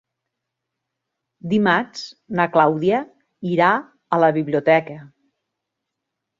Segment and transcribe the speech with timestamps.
[1.51, 2.07] Dimarts
[2.41, 3.03] na Clàudia
[3.53, 3.71] irà
[4.19, 5.01] a la biblioteca.